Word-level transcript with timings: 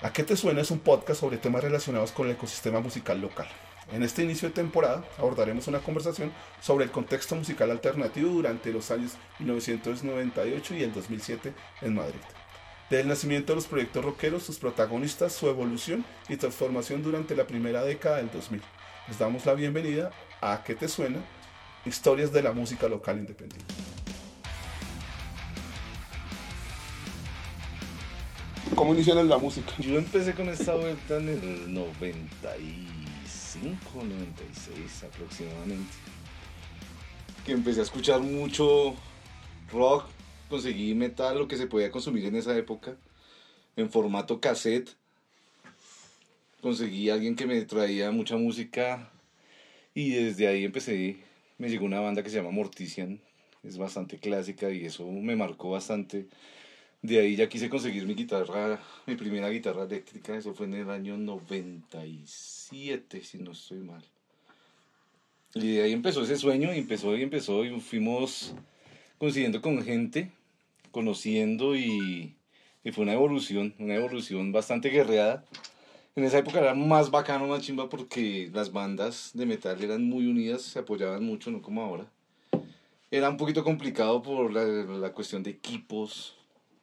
¿A 0.00 0.12
qué 0.12 0.22
te 0.22 0.36
suena? 0.36 0.60
Es 0.60 0.70
un 0.70 0.78
podcast 0.78 1.18
sobre 1.18 1.38
temas 1.38 1.64
relacionados 1.64 2.12
con 2.12 2.26
el 2.26 2.34
ecosistema 2.34 2.78
musical 2.78 3.20
local. 3.20 3.48
En 3.90 4.04
este 4.04 4.22
inicio 4.22 4.48
de 4.48 4.54
temporada 4.54 5.02
abordaremos 5.18 5.66
una 5.66 5.80
conversación 5.80 6.30
sobre 6.60 6.84
el 6.84 6.92
contexto 6.92 7.34
musical 7.34 7.72
alternativo 7.72 8.30
durante 8.30 8.70
los 8.70 8.92
años 8.92 9.16
1998 9.40 10.74
y 10.76 10.82
el 10.84 10.92
2007 10.92 11.52
en 11.82 11.94
Madrid. 11.96 12.20
Desde 12.88 13.02
el 13.02 13.08
nacimiento 13.08 13.52
de 13.52 13.56
los 13.56 13.66
proyectos 13.66 14.04
rockeros, 14.04 14.44
sus 14.44 14.58
protagonistas, 14.58 15.32
su 15.32 15.48
evolución 15.48 16.04
y 16.28 16.36
transformación 16.36 17.02
durante 17.02 17.34
la 17.34 17.48
primera 17.48 17.82
década 17.82 18.18
del 18.18 18.30
2000. 18.30 18.62
Les 19.08 19.18
damos 19.18 19.46
la 19.46 19.54
bienvenida 19.54 20.12
a 20.40 20.52
¿A 20.52 20.62
qué 20.62 20.76
te 20.76 20.86
suena? 20.86 21.18
Historias 21.84 22.32
de 22.32 22.42
la 22.42 22.52
música 22.52 22.88
local 22.88 23.18
independiente. 23.18 23.87
¿Cómo 28.78 28.94
inició 28.94 29.18
en 29.18 29.28
la 29.28 29.38
música? 29.38 29.72
Yo 29.80 29.98
empecé 29.98 30.34
con 30.34 30.48
esta 30.48 30.76
vuelta 30.76 31.16
en 31.16 31.28
el 31.28 31.74
95, 31.74 34.04
96 34.04 35.02
aproximadamente. 35.02 35.94
Que 37.44 37.50
empecé 37.50 37.80
a 37.80 37.82
escuchar 37.82 38.20
mucho 38.20 38.94
rock, 39.72 40.04
conseguí 40.48 40.94
metal, 40.94 41.38
lo 41.38 41.48
que 41.48 41.56
se 41.56 41.66
podía 41.66 41.90
consumir 41.90 42.26
en 42.26 42.36
esa 42.36 42.56
época, 42.56 42.94
en 43.74 43.90
formato 43.90 44.40
cassette. 44.40 44.94
Conseguí 46.60 47.10
a 47.10 47.14
alguien 47.14 47.34
que 47.34 47.48
me 47.48 47.60
traía 47.62 48.12
mucha 48.12 48.36
música 48.36 49.10
y 49.92 50.10
desde 50.10 50.46
ahí 50.46 50.64
empecé, 50.64 51.16
me 51.58 51.68
llegó 51.68 51.84
una 51.84 51.98
banda 51.98 52.22
que 52.22 52.30
se 52.30 52.36
llama 52.36 52.52
Mortician, 52.52 53.20
es 53.64 53.76
bastante 53.76 54.18
clásica 54.18 54.70
y 54.70 54.84
eso 54.84 55.04
me 55.04 55.34
marcó 55.34 55.70
bastante 55.70 56.28
de 57.02 57.20
ahí 57.20 57.36
ya 57.36 57.48
quise 57.48 57.70
conseguir 57.70 58.04
mi 58.06 58.14
guitarra, 58.14 58.80
mi 59.06 59.14
primera 59.14 59.48
guitarra 59.48 59.84
eléctrica, 59.84 60.36
eso 60.36 60.54
fue 60.54 60.66
en 60.66 60.74
el 60.74 60.90
año 60.90 61.16
97, 61.16 63.22
si 63.22 63.38
no 63.38 63.52
estoy 63.52 63.78
mal. 63.78 64.04
Y 65.54 65.76
de 65.76 65.82
ahí 65.82 65.92
empezó 65.92 66.22
ese 66.22 66.36
sueño, 66.36 66.74
y 66.74 66.78
empezó 66.78 67.16
y 67.16 67.22
empezó, 67.22 67.64
y 67.64 67.80
fuimos 67.80 68.54
consiguiendo 69.18 69.62
con 69.62 69.82
gente, 69.82 70.30
conociendo, 70.90 71.76
y, 71.76 72.34
y 72.82 72.92
fue 72.92 73.04
una 73.04 73.14
evolución, 73.14 73.74
una 73.78 73.94
evolución 73.94 74.52
bastante 74.52 74.90
guerreada. 74.90 75.44
En 76.16 76.24
esa 76.24 76.38
época 76.38 76.58
era 76.58 76.74
más 76.74 77.12
bacano, 77.12 77.46
más 77.46 77.62
chimba, 77.62 77.88
porque 77.88 78.50
las 78.52 78.72
bandas 78.72 79.30
de 79.34 79.46
metal 79.46 79.82
eran 79.82 80.02
muy 80.04 80.26
unidas, 80.26 80.62
se 80.62 80.80
apoyaban 80.80 81.24
mucho, 81.24 81.52
no 81.52 81.62
como 81.62 81.82
ahora. 81.82 82.10
Era 83.10 83.30
un 83.30 83.36
poquito 83.36 83.64
complicado 83.64 84.20
por 84.20 84.52
la, 84.52 84.64
la 84.64 85.12
cuestión 85.12 85.42
de 85.44 85.50
equipos, 85.50 86.37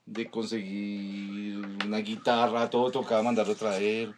de 0.06 0.30
conseguir 0.30 1.58
una 1.86 1.98
guitarra, 1.98 2.70
todo 2.70 2.92
tocaba 2.92 3.24
mandarlo 3.24 3.54
a 3.54 3.58
traer. 3.58 4.14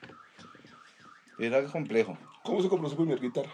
Era 1.39 1.63
complejo. 1.65 2.17
¿Cómo 2.43 2.61
se 2.61 2.69
compró 2.69 2.89
su 2.89 2.95
primera 2.95 3.21
guitarra? 3.21 3.51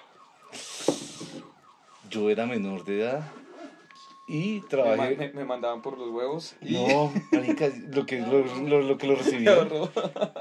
Yo 2.09 2.30
era 2.30 2.45
menor 2.45 2.86
de 2.86 3.02
edad 3.02 3.23
y 4.28 4.62
trabajé. 4.62 5.16
Me, 5.16 5.34
me, 5.34 5.45
mandaban 5.45 5.81
por 5.81 5.98
los 5.98 6.09
huevos. 6.09 6.56
Y... 6.62 6.73
No, 6.73 7.12
marica, 7.31 7.70
lo 7.92 8.06
que 8.06 8.20
lo, 8.20 8.45
lo, 8.68 8.81
lo 8.81 8.97
que 8.97 9.08
lo 9.08 9.16
recibía. 9.18 9.68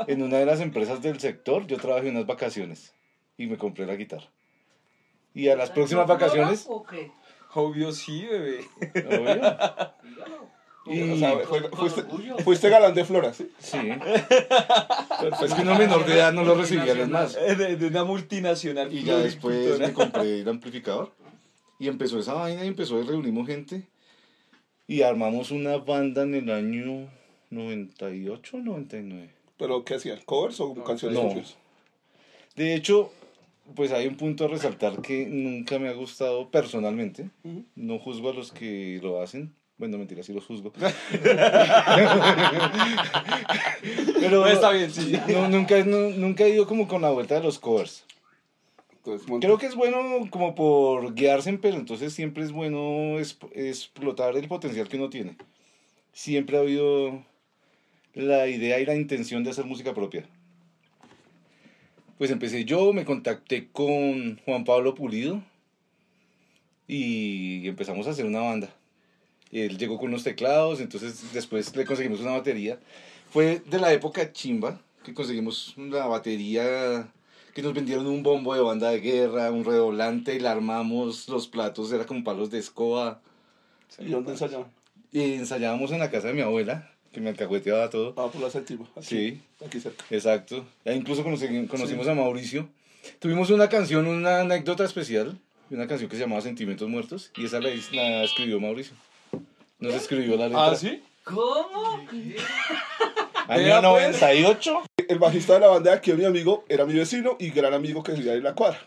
en 0.07 0.23
una 0.23 0.39
de 0.39 0.47
las 0.47 0.61
empresas 0.61 1.03
del 1.03 1.19
sector, 1.19 1.67
yo 1.67 1.79
trabajé 1.79 2.11
unas 2.11 2.27
vacaciones 2.27 2.95
y 3.37 3.47
me 3.47 3.59
compré 3.59 3.87
la 3.87 3.97
guitarra. 3.97 4.29
Y 5.35 5.49
a 5.49 5.57
las 5.57 5.71
próximas 5.71 6.07
vacaciones. 6.07 6.69
Obvio 7.55 7.93
sí, 7.93 8.27
bebé. 8.27 8.65
Obvio. 9.07 9.57
Y, 10.87 11.11
o 11.13 11.17
sea, 11.17 11.39
fuiste, 11.73 12.03
fuiste, 12.43 12.69
galán 12.69 12.95
de 12.95 13.05
flora, 13.05 13.33
¿sí? 13.33 13.49
Sí. 13.61 13.79
es 15.45 15.55
que 15.55 15.63
uno 15.63 15.79
menor 15.79 16.05
de 16.05 16.15
edad 16.15 16.33
no 16.33 16.43
lo 16.43 16.57
recibía, 16.57 16.93
es 16.93 17.09
más. 17.09 17.35
De, 17.35 17.77
de, 17.77 17.87
una 17.87 18.03
multinacional. 18.03 18.93
Y 18.93 19.05
ya 19.05 19.19
después 19.19 19.79
me 19.79 19.93
compré 19.93 20.41
el 20.41 20.49
amplificador. 20.49 21.13
Y 21.79 21.87
empezó 21.87 22.19
esa 22.19 22.35
vaina 22.35 22.65
y 22.65 22.69
empezó 22.69 23.01
a 23.01 23.05
reunimos 23.05 23.47
gente. 23.47 23.87
Y 24.89 25.03
armamos 25.03 25.53
una 25.53 25.77
banda 25.77 26.23
en 26.23 26.35
el 26.35 26.51
año 26.51 27.09
98 27.51 28.57
o 28.57 28.61
99. 28.61 29.31
¿Pero 29.57 29.85
qué 29.85 29.95
hacían? 29.95 30.21
¿Covers 30.25 30.61
o 30.61 30.75
no, 30.75 30.83
canciones 30.83 31.23
no. 31.23 31.43
De 32.57 32.75
hecho, 32.75 33.13
pues 33.77 33.93
hay 33.93 34.09
un 34.09 34.17
punto 34.17 34.47
a 34.47 34.49
resaltar 34.49 35.01
que 35.01 35.27
nunca 35.27 35.79
me 35.79 35.89
ha 35.89 35.93
gustado 35.93 36.51
personalmente. 36.51 37.31
Uh 37.45 37.49
-huh. 37.49 37.65
No 37.77 37.99
juzgo 38.01 38.31
a 38.31 38.35
los 38.35 38.51
que 38.51 38.99
lo 39.01 39.23
hacen 39.23 39.55
bueno, 39.79 39.99
mentira, 39.99 40.23
sí 40.23 40.33
los 40.33 40.47
juzgo. 40.47 40.73
Pero 44.21 44.47
está 44.47 44.71
bien, 44.71 44.91
sí. 44.93 45.13
No, 45.29 45.49
nunca, 45.49 45.85
no, 45.85 46.11
nunca 46.11 46.45
he 46.45 46.51
ido 46.51 46.67
como 46.67 46.87
con 46.87 47.03
la 47.03 47.11
vuelta 47.11 47.35
de 47.35 47.43
los 47.43 47.59
covers. 47.59 48.05
Entonces, 48.93 49.27
Creo 49.41 49.59
que 49.59 49.67
es 49.67 49.75
bueno 49.75 50.29
como 50.31 50.55
por 50.55 51.15
guiarse, 51.15 51.53
pero 51.55 51.77
entonces 51.77 52.13
siempre 52.13 52.45
es 52.45 52.53
bueno 52.53 53.19
explotar 53.19 54.37
el 54.37 54.47
potencial 54.47 54.89
que 54.89 54.97
uno 54.97 55.11
tiene. 55.11 55.37
Siempre 56.13 56.57
ha 56.57 56.61
habido 56.61 57.25
la 58.15 58.47
idea 58.47 58.79
y 58.79 58.87
la 58.87 58.95
intención 58.95 59.43
de 59.43 59.51
hacer 59.51 59.65
música 59.65 59.93
propia. 59.93 60.25
Pues 62.19 62.31
empecé 62.31 62.65
yo, 62.65 62.93
me 62.93 63.05
contacté 63.05 63.67
con 63.73 64.39
Juan 64.45 64.63
Pablo 64.65 64.95
Pulido 64.95 65.43
y 66.87 67.67
empezamos 67.67 68.07
a 68.07 68.11
hacer 68.11 68.27
una 68.27 68.43
banda 68.43 68.73
él 69.53 69.79
llegó 69.79 69.99
con 69.99 70.09
unos 70.09 70.25
teclados, 70.25 70.81
entonces 70.81 71.33
después 71.33 71.75
le 71.77 71.85
conseguimos 71.85 72.21
una 72.21 72.33
batería. 72.33 72.79
Fue 73.31 73.63
de 73.67 73.79
la 73.79 73.93
época 73.93 74.33
chimba 74.33 74.81
que 75.05 75.15
conseguimos 75.15 75.77
una 75.77 76.07
batería 76.07 77.09
que 77.55 77.63
nos 77.63 77.75
vendieron 77.75 78.07
un 78.07 78.23
bombo 78.23 78.55
de 78.55 78.61
banda 78.61 78.91
de 78.91 79.01
guerra, 79.01 79.51
un 79.51 79.65
redoblante, 79.65 80.35
y 80.35 80.41
la 80.41 80.53
armamos, 80.53 81.29
los 81.29 81.49
platos 81.49 81.93
era 81.93 82.07
como 82.07 82.25
palos 82.25 82.51
de 82.51 82.59
escoba. 82.59 83.21
¿Y 83.99 84.11
dónde 84.11 84.33
ensayaban? 84.33 84.69
Y 85.13 85.35
ensayábamos 85.35 85.91
en 85.93 85.99
la 85.99 86.11
casa 86.11 86.29
de 86.29 86.35
mi 86.35 86.41
abuela, 86.41 86.91
que 87.13 87.21
me 87.21 87.29
alcahueteaba 87.29 87.91
todo. 87.91 88.15
Ah, 88.17 88.31
por 88.33 88.41
la 88.41 88.49
séptima. 88.49 88.87
Aquí, 88.97 89.07
sí. 89.07 89.43
Aquí 89.65 89.81
cerca. 89.81 90.05
Exacto. 90.09 90.65
Ya 90.85 90.95
incluso 90.95 91.23
conocimos, 91.23 91.69
conocimos 91.69 92.07
sí. 92.07 92.11
a 92.11 92.15
Mauricio. 92.15 92.69
Tuvimos 93.19 93.51
una 93.51 93.69
canción, 93.69 94.07
una 94.07 94.41
anécdota 94.41 94.85
especial, 94.85 95.39
una 95.69 95.87
canción 95.87 96.09
que 96.09 96.17
se 96.17 96.23
llamaba 96.23 96.41
Sentimientos 96.41 96.89
Muertos, 96.89 97.31
y 97.37 97.45
esa 97.45 97.61
la, 97.61 97.69
la 97.93 98.25
escribió 98.25 98.61
Mauricio. 98.61 98.95
Nos 99.83 99.95
escribió 99.95 100.37
la 100.37 100.47
letra. 100.47 100.67
¿Ah, 100.67 100.77
sí? 100.77 101.03
¿Cómo? 101.25 102.07
Año 103.49 103.83
98. 103.83 104.83
El 105.09 105.19
bajista 105.19 105.55
de 105.55 105.61
la 105.61 105.67
banda 105.67 106.01
que 106.01 106.15
mi 106.15 106.25
amigo 106.25 106.65
era 106.69 106.87
mi 106.87 106.95
vecino 106.95 107.37
y 107.41 107.51
gran 107.51 107.75
amigo 107.75 108.01
que 108.05 108.13
vivía 108.13 108.35
en 108.35 108.45
la 108.45 108.55
cuadra. 108.55 108.79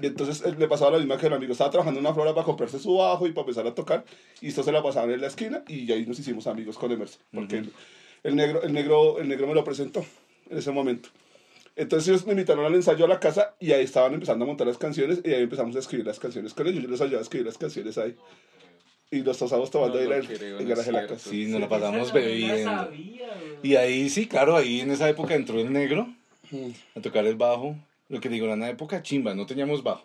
Y 0.00 0.06
entonces 0.06 0.56
le 0.56 0.68
pasaba 0.68 0.92
lo 0.92 0.98
mismo 0.98 1.18
que 1.18 1.26
el 1.26 1.34
amigo 1.34 1.52
estaba 1.52 1.70
trabajando 1.70 2.00
en 2.00 2.06
una 2.06 2.14
flora 2.14 2.34
para 2.34 2.46
comprarse 2.46 2.78
su 2.78 2.96
bajo 2.96 3.26
y 3.26 3.32
para 3.32 3.42
empezar 3.42 3.66
a 3.66 3.74
tocar. 3.74 4.06
Y 4.40 4.48
esto 4.48 4.62
se 4.62 4.72
la 4.72 4.82
pasaban 4.82 5.10
en 5.10 5.20
la 5.20 5.26
esquina 5.26 5.62
y 5.68 5.92
ahí 5.92 6.06
nos 6.06 6.18
hicimos 6.18 6.46
amigos 6.46 6.78
con 6.78 6.90
Emerson. 6.90 7.20
Porque 7.34 7.56
uh 7.56 7.64
-huh. 7.64 7.70
el, 8.22 8.30
el, 8.30 8.36
negro, 8.36 8.62
el, 8.62 8.72
negro, 8.72 9.18
el 9.18 9.28
negro 9.28 9.46
me 9.46 9.54
lo 9.54 9.64
presentó 9.64 10.02
en 10.48 10.56
ese 10.56 10.70
momento. 10.70 11.10
Entonces 11.76 12.08
ellos 12.08 12.24
me 12.24 12.32
invitaron 12.32 12.64
al 12.64 12.74
ensayo 12.74 13.04
a 13.04 13.08
la 13.08 13.20
casa 13.20 13.54
y 13.60 13.72
ahí 13.72 13.84
estaban 13.84 14.14
empezando 14.14 14.46
a 14.46 14.48
montar 14.48 14.66
las 14.66 14.78
canciones 14.78 15.20
y 15.22 15.30
ahí 15.30 15.42
empezamos 15.42 15.76
a 15.76 15.80
escribir 15.80 16.06
las 16.06 16.18
canciones 16.18 16.54
con 16.54 16.66
ellos. 16.66 16.82
Yo 16.82 16.88
les 16.88 17.02
ayudaba 17.02 17.20
a 17.20 17.22
escribir 17.22 17.46
las 17.46 17.58
canciones 17.58 17.98
ahí 17.98 18.16
y 19.18 19.22
nos 19.22 19.38
pasamos 19.38 19.70
tomando 19.70 19.96
No 19.96 20.02
ahí 20.02 20.08
lo 20.08 20.14
el, 20.16 20.26
creo, 20.26 20.58
el 20.58 20.64
no 20.64 20.68
garaje 20.70 20.80
es 20.80 20.86
de 20.86 20.92
la 21.02 21.06
casa. 21.06 21.30
Sí, 21.30 21.46
nos 21.46 21.60
la 21.60 21.68
pasamos 21.68 22.08
no 22.08 22.14
bebiendo. 22.14 22.70
sabía. 22.70 23.28
Y 23.62 23.76
ahí 23.76 24.08
sí, 24.10 24.26
claro, 24.26 24.56
ahí 24.56 24.80
en 24.80 24.90
esa 24.90 25.08
época 25.08 25.34
entró 25.34 25.58
el 25.60 25.72
negro 25.72 26.08
Mm. 26.50 26.70
a 26.96 27.00
tocar 27.00 27.24
el 27.26 27.36
bajo. 27.36 27.74
Lo 28.10 28.20
que 28.20 28.28
digo, 28.28 28.46
en 28.46 28.52
una 28.52 28.68
época 28.68 29.02
chimba, 29.02 29.34
no 29.34 29.46
teníamos 29.46 29.82
bajo. 29.82 30.04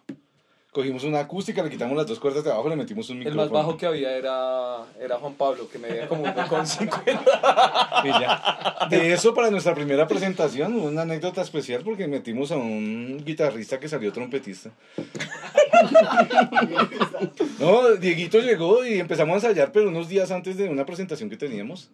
Cogimos 0.71 1.03
una 1.03 1.21
acústica, 1.21 1.63
le 1.63 1.69
quitamos 1.71 1.97
las 1.97 2.05
dos 2.05 2.19
cuerdas 2.19 2.43
de 2.43 2.51
abajo, 2.51 2.69
le 2.69 2.75
metimos 2.75 3.09
un 3.09 3.17
El 3.17 3.25
micrófono. 3.25 3.43
más 3.43 3.51
bajo 3.51 3.75
que 3.75 3.87
había 3.87 4.15
era, 4.15 4.85
era 4.99 5.17
Juan 5.17 5.33
Pablo, 5.33 5.67
que 5.67 5.79
medía 5.79 6.07
como 6.07 6.23
1,50. 6.23 7.21
Y 8.03 8.07
ya. 8.07 8.87
De 8.87 9.11
eso, 9.11 9.33
para 9.33 9.49
nuestra 9.49 9.73
primera 9.73 10.07
presentación, 10.07 10.75
una 10.75 11.01
anécdota 11.01 11.41
especial 11.41 11.81
porque 11.83 12.07
metimos 12.07 12.51
a 12.51 12.57
un 12.57 13.19
guitarrista 13.25 13.79
que 13.79 13.89
salió 13.89 14.13
trompetista. 14.13 14.71
No, 17.59 17.95
Dieguito 17.95 18.39
llegó 18.39 18.85
y 18.85 18.99
empezamos 18.99 19.33
a 19.33 19.47
ensayar, 19.47 19.71
pero 19.71 19.89
unos 19.89 20.07
días 20.09 20.29
antes 20.31 20.57
de 20.57 20.69
una 20.69 20.85
presentación 20.85 21.29
que 21.29 21.37
teníamos 21.37 21.89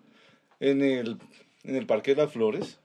en 0.60 0.81
el, 0.81 1.18
en 1.63 1.75
el 1.75 1.86
Parque 1.86 2.16
de 2.16 2.24
las 2.24 2.31
Flores. 2.31 2.80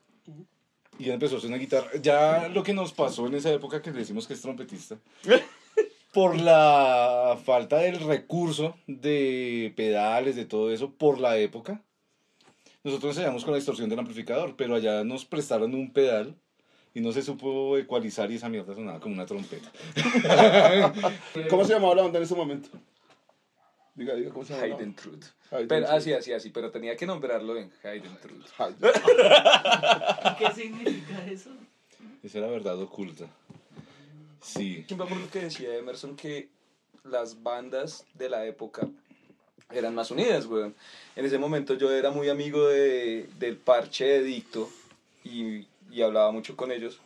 Y 0.98 1.04
ya 1.04 1.14
empezó 1.14 1.36
a 1.36 1.38
hacer 1.38 1.48
una 1.48 1.56
guitarra. 1.58 1.88
Ya 2.02 2.48
lo 2.48 2.62
que 2.62 2.74
nos 2.74 2.92
pasó 2.92 3.26
en 3.26 3.34
esa 3.34 3.50
época 3.50 3.80
que 3.80 3.90
le 3.90 4.00
decimos 4.00 4.26
que 4.26 4.34
es 4.34 4.42
trompetista. 4.42 4.98
Por 6.12 6.40
la 6.40 7.38
falta 7.44 7.78
del 7.78 8.00
recurso 8.00 8.76
de 8.86 9.72
pedales, 9.76 10.36
de 10.36 10.44
todo 10.44 10.72
eso, 10.72 10.92
por 10.92 11.20
la 11.20 11.36
época. 11.36 11.82
Nosotros 12.82 13.16
ensayamos 13.16 13.44
con 13.44 13.52
la 13.52 13.58
distorsión 13.58 13.88
del 13.88 13.98
amplificador, 13.98 14.56
pero 14.56 14.74
allá 14.74 15.04
nos 15.04 15.24
prestaron 15.24 15.74
un 15.74 15.92
pedal 15.92 16.34
y 16.94 17.00
no 17.00 17.12
se 17.12 17.22
supo 17.22 17.76
ecualizar 17.78 18.30
y 18.30 18.36
esa 18.36 18.48
mierda 18.48 18.74
sonaba 18.74 18.98
como 18.98 19.14
una 19.14 19.26
trompeta. 19.26 19.70
¿Cómo 21.50 21.64
se 21.64 21.74
llamaba 21.74 21.94
la 21.94 22.02
banda 22.02 22.18
en 22.18 22.24
ese 22.24 22.34
momento? 22.34 22.68
Diga, 23.94 24.14
diga, 24.14 24.30
¿cómo 24.30 24.44
se 24.44 24.54
llama? 24.54 24.66
Hidden 24.66 24.94
Truth. 24.94 25.24
Pero, 25.50 25.66
Truth. 25.66 25.90
así, 25.90 26.12
así, 26.12 26.32
así, 26.32 26.50
pero 26.50 26.70
tenía 26.70 26.96
que 26.96 27.06
nombrarlo 27.06 27.56
en 27.56 27.70
Hidden 27.82 28.16
Truth. 28.22 28.46
¿Qué 30.38 30.50
significa 30.52 31.26
eso? 31.26 31.50
Esa 32.22 32.38
era 32.38 32.48
verdad 32.48 32.80
oculta. 32.80 33.26
Sí. 34.40 34.84
Yo 34.88 34.96
me 34.96 35.04
acuerdo 35.04 35.28
que 35.30 35.40
decía 35.40 35.76
Emerson 35.76 36.16
que 36.16 36.48
las 37.04 37.42
bandas 37.42 38.04
de 38.14 38.28
la 38.28 38.46
época 38.46 38.88
eran 39.70 39.94
más 39.94 40.10
unidas, 40.10 40.46
weón. 40.46 40.74
En 41.16 41.24
ese 41.24 41.38
momento 41.38 41.74
yo 41.74 41.92
era 41.92 42.10
muy 42.10 42.28
amigo 42.28 42.66
de, 42.66 43.28
del 43.38 43.56
parche 43.56 44.06
de 44.06 44.22
Dicto 44.22 44.68
y, 45.24 45.66
y 45.90 46.02
hablaba 46.02 46.32
mucho 46.32 46.56
con 46.56 46.72
ellos. 46.72 46.98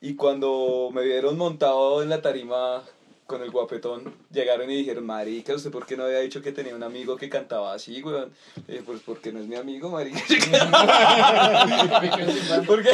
Y 0.00 0.14
cuando 0.14 0.90
me 0.92 1.02
vieron 1.02 1.38
montado 1.38 2.02
en 2.02 2.08
la 2.08 2.22
tarima 2.22 2.82
con 3.26 3.42
el 3.42 3.50
guapetón, 3.50 4.14
llegaron 4.30 4.70
y 4.70 4.76
dijeron, 4.76 5.06
marica, 5.06 5.54
¿usted 5.54 5.70
por 5.70 5.86
qué 5.86 5.96
no 5.96 6.04
había 6.04 6.18
dicho 6.18 6.42
que 6.42 6.52
tenía 6.52 6.74
un 6.74 6.82
amigo 6.82 7.16
que 7.16 7.28
cantaba 7.28 7.72
así, 7.72 8.02
weón? 8.02 8.32
Y 8.68 8.72
dije, 8.72 8.84
pues 8.84 9.00
porque 9.04 9.32
no 9.32 9.40
es 9.40 9.46
mi 9.46 9.56
amigo, 9.56 9.90
marica. 9.90 10.18
Porque 12.66 12.90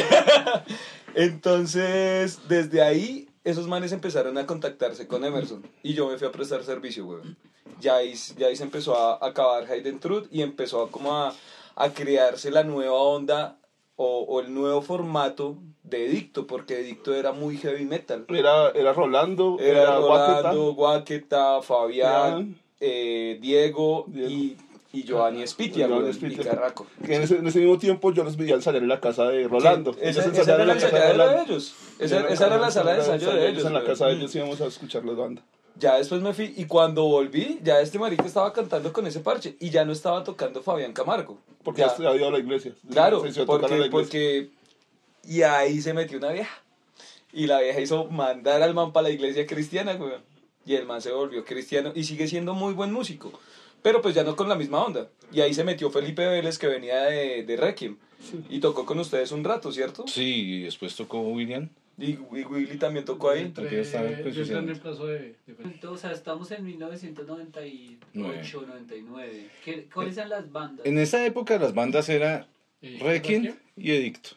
entonces, 1.15 2.39
desde 2.47 2.81
ahí, 2.81 3.28
esos 3.49 3.67
manes 3.67 3.91
empezaron 3.91 4.37
a 4.37 4.45
contactarse 4.45 5.07
con 5.07 5.25
Emerson 5.25 5.63
y 5.83 5.93
yo 5.93 6.07
me 6.07 6.17
fui 6.17 6.27
a 6.27 6.31
prestar 6.31 6.63
servicio, 6.63 7.05
weón. 7.05 7.37
Ya 7.81 7.95
ahí, 7.97 8.13
ya 8.37 8.47
ahí 8.47 8.55
se 8.55 8.63
empezó 8.63 8.95
a 8.95 9.25
acabar 9.25 9.65
Hidden 9.65 9.99
Truth 9.99 10.27
y 10.31 10.41
empezó 10.41 10.83
a, 10.83 10.91
como 10.91 11.15
a, 11.15 11.33
a 11.75 11.89
crearse 11.93 12.51
la 12.51 12.63
nueva 12.63 12.93
onda 12.93 13.57
o, 13.95 14.25
o 14.27 14.39
el 14.41 14.53
nuevo 14.53 14.81
formato 14.81 15.57
de 15.83 16.05
Edicto, 16.07 16.45
porque 16.47 16.79
Edicto 16.79 17.13
era 17.13 17.31
muy 17.31 17.57
heavy 17.57 17.85
metal. 17.85 18.25
Era, 18.29 18.69
era 18.71 18.93
Rolando, 18.93 19.57
era, 19.59 19.81
Era 19.83 19.97
Guaqueta. 19.99 20.41
Rolando, 20.51 20.73
Guaqueta, 20.73 21.61
Fabián, 21.61 22.11
Fabián. 22.11 22.59
eh, 22.79 23.37
Diego, 23.41 24.05
Diego. 24.07 24.29
Y, 24.29 24.57
y 24.91 25.03
Giovanni 25.03 25.45
Spitia, 25.47 25.87
Giovanni 25.87 26.13
Spitia. 26.13 26.41
y 26.41 26.45
Carraco. 26.45 26.87
Que 27.05 27.15
en 27.15 27.21
ese, 27.23 27.37
en 27.37 27.47
ese 27.47 27.59
mismo 27.59 27.77
tiempo 27.77 28.11
yo 28.11 28.23
los 28.23 28.35
veía 28.37 28.55
ensayar 28.55 28.81
en 28.81 28.89
la 28.89 28.99
casa 28.99 29.25
de 29.29 29.47
Rolando. 29.47 29.91
Esa, 30.01 30.23
Ellos 30.25 30.37
esa 30.39 30.55
era 30.55 30.65
la 30.65 30.73
casa 30.73 30.87
de 30.89 30.95
ensayadera 30.97 31.33
de 31.35 31.41
ellos. 31.43 31.75
Esa, 31.99 32.27
esa 32.27 32.47
era 32.47 32.57
la 32.57 32.71
sala 32.71 32.93
de 32.93 32.99
ensayo 32.99 33.31
de 33.33 33.49
ellos. 33.49 33.65
En 33.65 33.73
la 33.73 33.83
casa 33.83 34.07
de 34.07 34.13
ellos 34.13 34.33
íbamos 34.35 34.59
a 34.61 34.65
escuchar 34.65 35.05
las 35.05 35.15
bandas. 35.15 35.43
Ya 35.77 35.95
después 35.97 36.21
me 36.21 36.33
fui 36.33 36.53
y 36.57 36.65
cuando 36.65 37.03
volví, 37.05 37.59
ya 37.63 37.79
este 37.79 37.99
marica 37.99 38.25
estaba 38.25 38.51
cantando 38.51 38.91
con 38.91 39.07
ese 39.07 39.19
parche 39.21 39.55
y 39.59 39.69
ya 39.69 39.85
no 39.85 39.93
estaba 39.93 40.23
tocando 40.23 40.61
Fabián 40.61 40.91
Camargo. 40.91 41.37
Porque 41.63 41.81
Ya. 41.81 41.87
había 41.89 42.15
ido 42.15 42.27
a 42.27 42.31
la 42.31 42.39
iglesia. 42.39 42.73
Claro, 42.91 43.21
Se 43.31 43.39
a 43.39 43.43
la 43.43 43.45
porque, 43.45 43.65
iglesia. 43.75 43.91
porque... 43.91 44.49
Y 45.23 45.43
ahí 45.43 45.81
se 45.81 45.93
metió 45.93 46.17
una 46.17 46.31
vieja. 46.31 46.61
Y 47.31 47.45
la 47.47 47.59
vieja 47.61 47.79
hizo 47.79 48.05
mandar 48.05 48.61
al 48.63 48.73
man 48.73 48.91
para 48.91 49.03
la 49.07 49.13
iglesia 49.13 49.45
cristiana, 49.45 49.93
weón. 49.93 50.21
Y 50.65 50.75
el 50.75 50.85
man 50.85 51.01
se 51.01 51.11
volvió 51.11 51.45
cristiano 51.45 51.91
y 51.95 52.03
sigue 52.03 52.27
siendo 52.27 52.53
muy 52.53 52.73
buen 52.73 52.91
músico. 52.91 53.31
Pero 53.81 54.01
pues 54.01 54.13
ya 54.15 54.23
no 54.23 54.35
con 54.35 54.49
la 54.49 54.55
misma 54.55 54.83
onda. 54.83 55.09
Y 55.31 55.41
ahí 55.41 55.53
se 55.53 55.63
metió 55.63 55.89
Felipe 55.89 56.25
Vélez, 56.27 56.57
que 56.57 56.67
venía 56.67 57.03
de, 57.03 57.43
de 57.43 57.57
Requiem. 57.57 57.97
Y 58.49 58.59
tocó 58.59 58.85
con 58.85 58.99
ustedes 58.99 59.31
un 59.31 59.43
rato, 59.43 59.71
¿cierto? 59.71 60.05
Sí, 60.07 60.57
y 60.57 60.61
después 60.63 60.95
tocó 60.95 61.21
William. 61.21 61.69
Y, 61.97 62.11
y 62.11 62.17
Willy 62.43 62.77
también 62.77 63.05
tocó 63.05 63.29
ahí. 63.29 63.43
Está, 63.43 63.61
pues, 63.63 64.35
Yo 64.35 64.57
en 64.57 64.67
reemplazo 64.67 65.07
de, 65.07 65.19
de 65.19 65.35
Entonces, 65.63 65.89
o 65.89 65.97
sea, 65.97 66.11
estamos 66.11 66.51
en 66.51 66.65
1998, 66.65 68.65
99. 68.67 69.47
¿Qué, 69.63 69.87
¿Cuáles 69.93 70.17
eran 70.17 70.29
las 70.29 70.51
bandas? 70.51 70.85
En 70.85 70.97
esa 70.97 71.25
época 71.25 71.57
las 71.57 71.73
bandas 71.73 72.09
era 72.09 72.47
Eh, 72.81 72.99
Requiem. 73.01 73.55
y 73.75 73.91
Edicto. 73.91 74.31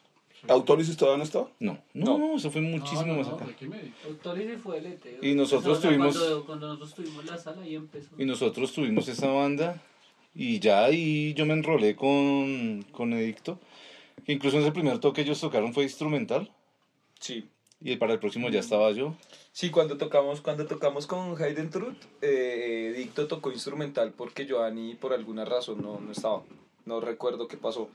¿Autólisis 0.48 0.96
todavía 0.96 1.18
no 1.18 1.24
estaba? 1.24 1.48
No, 1.60 1.78
no, 1.94 2.18
no, 2.18 2.36
eso 2.36 2.50
fue 2.50 2.60
muchísimo 2.60 3.06
No, 3.06 3.12
no, 3.14 3.18
más 3.22 3.28
acá. 3.28 3.46
Autólisis 4.06 4.60
fue 4.60 4.78
el 4.78 4.86
ET. 4.86 5.18
Y 5.22 5.34
nosotros 5.34 5.80
tuvimos- 5.80 6.16
Cuando, 6.18 6.44
cuando 6.46 6.66
nosotros 6.68 6.94
tuvimos 6.94 7.24
la 7.26 7.38
sala, 7.38 7.62
ahí 7.62 7.74
empezó. 7.76 8.10
Y 8.18 8.24
nosotros 8.24 8.72
tuvimos 8.72 9.06
esa 9.08 9.28
banda 9.28 9.80
y 10.34 10.58
ya 10.58 10.84
ahí 10.84 11.34
yo 11.34 11.46
me 11.46 11.52
enrolé 11.54 11.94
con, 11.94 12.84
con 12.90 13.12
Edicto. 13.12 13.60
Incluso 14.26 14.56
en 14.56 14.62
ese 14.64 14.72
primer 14.72 14.98
toque 14.98 15.22
ellos 15.22 15.40
tocaron 15.40 15.72
fue 15.74 15.84
instrumental 15.84 16.50
Sí. 17.20 17.48
y 17.80 17.96
para 17.96 18.12
el 18.12 18.18
próximo 18.18 18.48
ya 18.50 18.60
estaba 18.60 18.90
yo. 18.92 19.14
Sí, 19.52 19.70
cuando 19.70 19.96
tocamos, 19.98 20.40
cuando 20.40 20.66
tocamos 20.66 21.06
con 21.06 21.40
Hayden 21.40 21.70
Truth, 21.70 21.96
eh, 22.22 22.94
Dicto 22.96 23.26
tocó 23.28 23.52
instrumental 23.52 24.12
porque 24.16 24.46
Giovanni 24.46 24.94
por 24.94 25.12
alguna 25.12 25.44
razón 25.44 25.82
no, 25.82 26.00
no 26.00 26.10
estaba. 26.12 26.42
No 26.84 27.00
recuerdo 27.00 27.46
qué 27.48 27.56
pasó. 27.56 27.88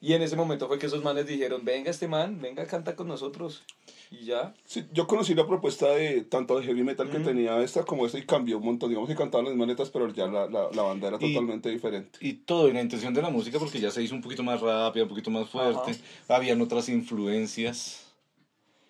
Y 0.00 0.12
en 0.12 0.22
ese 0.22 0.36
momento 0.36 0.68
fue 0.68 0.78
que 0.78 0.86
esos 0.86 1.02
manes 1.02 1.26
dijeron, 1.26 1.64
venga 1.64 1.90
este 1.90 2.06
man, 2.06 2.40
venga, 2.40 2.64
canta 2.66 2.94
con 2.94 3.08
nosotros. 3.08 3.64
Y 4.12 4.24
ya. 4.26 4.54
Sí, 4.64 4.84
yo 4.92 5.06
conocí 5.08 5.34
la 5.34 5.46
propuesta 5.46 5.88
de 5.90 6.22
tanto 6.22 6.56
de 6.58 6.64
heavy 6.64 6.84
metal 6.84 7.10
que 7.10 7.18
tenía 7.18 7.60
esta 7.62 7.82
como 7.84 8.06
esta 8.06 8.16
y 8.18 8.24
cambió 8.24 8.58
un 8.58 8.64
montón. 8.64 8.90
Digamos 8.90 9.08
que 9.08 9.16
cantaban 9.16 9.44
las 9.46 9.54
mismas 9.54 9.68
letras, 9.68 9.90
pero 9.90 10.08
ya 10.12 10.26
la, 10.28 10.46
la, 10.48 10.70
la 10.72 10.82
banda 10.82 11.08
era 11.08 11.16
Y- 11.20 11.32
totalmente 11.34 11.68
diferente. 11.68 12.16
Y 12.22 12.34
todo, 12.34 12.68
y 12.68 12.72
la 12.72 12.80
intención 12.80 13.12
de 13.12 13.22
la 13.22 13.30
música 13.30 13.58
porque 13.58 13.80
ya 13.80 13.90
se 13.90 14.02
hizo 14.02 14.14
un 14.14 14.22
poquito 14.22 14.44
más 14.44 14.60
rápida, 14.60 15.02
un 15.02 15.08
poquito 15.08 15.30
más 15.30 15.48
fuerte. 15.50 15.96
Habían 16.28 16.60
otras 16.62 16.88
influencias. 16.88 18.04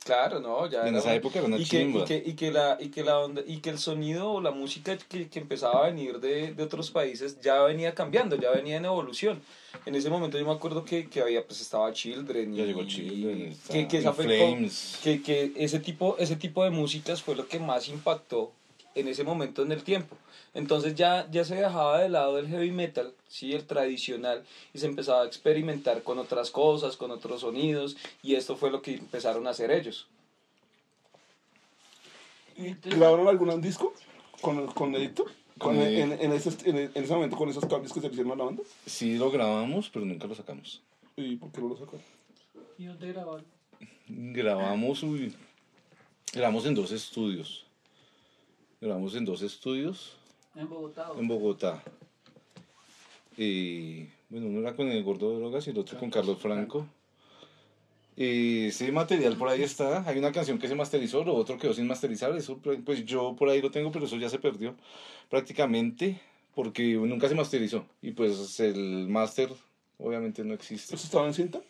Claro, 0.08 0.40
no, 0.40 0.66
ya. 0.66 0.80
En 0.82 0.88
era- 0.88 0.98
esa 1.00 1.14
época 1.14 1.38
era 1.38 1.48
una 1.48 1.58
y 1.58 1.64
que, 1.64 1.82
chimba. 1.82 2.00
y 2.00 2.04
que, 2.04 2.22
y 2.24 2.32
que 2.32 2.50
la, 2.50 2.78
y 2.80 2.88
que 2.88 3.04
la 3.04 3.18
onda, 3.18 3.42
y 3.46 3.58
que 3.58 3.68
el 3.68 3.78
sonido 3.78 4.32
o 4.32 4.40
la 4.40 4.50
música 4.52 4.96
que, 4.96 5.28
que 5.28 5.38
empezaba 5.38 5.84
a 5.84 5.90
venir 5.90 6.18
de, 6.18 6.54
de 6.54 6.62
otros 6.62 6.90
países 6.90 7.38
ya 7.42 7.62
venía 7.62 7.94
cambiando, 7.94 8.34
ya 8.36 8.50
venía 8.50 8.78
en 8.78 8.86
evolución. 8.86 9.42
En 9.84 9.94
ese 9.94 10.08
momento 10.08 10.38
yo 10.38 10.46
me 10.46 10.52
acuerdo 10.52 10.82
que, 10.82 11.10
que 11.10 11.20
había, 11.20 11.44
pues 11.46 11.60
estaba 11.60 11.92
Children 11.92 12.54
y, 12.54 12.56
Ya 12.56 12.64
llegó 12.64 12.84
Children, 12.86 13.54
que, 13.70 13.86
que, 13.86 13.98
esa 13.98 14.14
fue 14.14 14.26
que 15.22 15.52
ese 15.56 15.78
tipo, 15.78 16.16
ese 16.18 16.36
tipo 16.36 16.64
de 16.64 16.70
músicas 16.70 17.22
fue 17.22 17.36
lo 17.36 17.46
que 17.46 17.58
más 17.60 17.88
impactó 17.88 18.52
en 18.98 19.08
ese 19.08 19.24
momento 19.24 19.62
en 19.62 19.72
el 19.72 19.82
tiempo. 19.82 20.16
Entonces 20.54 20.94
ya, 20.94 21.28
ya 21.30 21.44
se 21.44 21.56
dejaba 21.56 22.00
de 22.00 22.08
lado 22.08 22.38
el 22.38 22.48
heavy 22.48 22.70
metal, 22.70 23.12
¿sí? 23.28 23.52
el 23.52 23.66
tradicional, 23.66 24.44
y 24.72 24.78
se 24.78 24.86
empezaba 24.86 25.22
a 25.22 25.26
experimentar 25.26 26.02
con 26.02 26.18
otras 26.18 26.50
cosas, 26.50 26.96
con 26.96 27.10
otros 27.10 27.42
sonidos, 27.42 27.96
y 28.22 28.34
esto 28.34 28.56
fue 28.56 28.70
lo 28.70 28.82
que 28.82 28.94
empezaron 28.94 29.46
a 29.46 29.50
hacer 29.50 29.70
ellos. 29.70 30.06
¿Y 32.56 32.74
¿Grabaron 32.88 33.28
algún 33.28 33.60
disco 33.60 33.94
con, 34.40 34.66
con 34.68 34.94
Edicto? 34.96 35.24
Con, 35.58 35.76
Con 35.76 35.76
en, 35.76 36.12
en, 36.12 36.32
ese, 36.32 36.50
en, 36.70 36.76
en 36.76 36.90
ese 36.94 37.12
momento 37.12 37.36
con 37.36 37.48
esos 37.48 37.64
cambios 37.66 37.92
que 37.92 38.00
se 38.00 38.06
le 38.06 38.12
hicieron 38.12 38.32
a 38.32 38.36
la 38.36 38.44
banda. 38.44 38.62
Sí 38.86 39.18
lo 39.18 39.30
grabamos, 39.30 39.90
pero 39.90 40.04
nunca 40.04 40.26
lo 40.26 40.34
sacamos. 40.34 40.80
¿Y 41.16 41.36
por 41.36 41.50
qué 41.50 41.60
no 41.60 41.68
lo 41.68 41.76
sacaron? 41.76 42.02
¿Y 42.78 42.84
dónde 42.86 43.12
grabaron? 43.12 43.44
Grabamos, 44.08 45.02
uy, 45.02 45.34
grabamos 46.32 46.64
en 46.64 46.74
dos 46.74 46.92
estudios. 46.92 47.64
Grabamos 48.80 49.14
en 49.16 49.24
dos 49.24 49.42
estudios 49.42 50.16
En 50.54 50.68
Bogotá. 50.68 51.10
¿o? 51.10 51.18
en 51.18 51.28
Bogotá. 51.28 51.82
Y 53.36 54.04
bueno, 54.28 54.46
uno 54.46 54.60
era 54.60 54.74
con 54.74 54.88
el 54.88 55.02
gordo 55.02 55.30
de 55.32 55.38
drogas 55.38 55.66
y 55.66 55.70
el 55.70 55.78
otro 55.78 55.98
con 55.98 56.10
Carlos 56.10 56.38
Franco. 56.38 56.86
Y 58.16 58.66
ese 58.66 58.90
material 58.90 59.36
por 59.36 59.48
ahí 59.48 59.62
está. 59.62 60.02
Hay 60.08 60.18
una 60.18 60.32
canción 60.32 60.58
que 60.58 60.66
se 60.66 60.74
masterizó, 60.74 61.22
lo 61.22 61.34
otro 61.34 61.56
quedó 61.56 61.72
sin 61.72 61.86
masterizar. 61.86 62.36
Eso, 62.36 62.58
pues 62.84 63.04
yo 63.04 63.36
por 63.36 63.48
ahí 63.48 63.62
lo 63.62 63.70
tengo, 63.70 63.92
pero 63.92 64.06
eso 64.06 64.16
ya 64.16 64.28
se 64.28 64.40
perdió 64.40 64.74
prácticamente 65.28 66.20
porque 66.54 66.94
nunca 66.94 67.28
se 67.28 67.36
masterizó. 67.36 67.84
Y 68.02 68.10
pues 68.10 68.58
el 68.58 69.08
máster 69.08 69.50
obviamente 69.98 70.42
no 70.42 70.54
existe. 70.54 70.96
¿Eso 70.96 71.04
estaba 71.04 71.26
en 71.28 71.34
cinta? 71.34 71.60